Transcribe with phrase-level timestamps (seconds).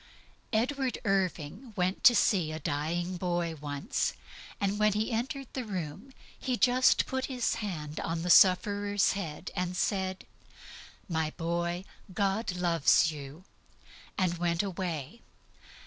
[0.51, 4.13] Edward Irving went to see a dying boy once,
[4.59, 9.51] and when he entered the room he just put his hand on the sufferer's head,
[9.55, 10.25] and said,
[11.07, 11.85] "My boy,
[12.15, 13.43] God loves you,"
[14.17, 15.21] and went away.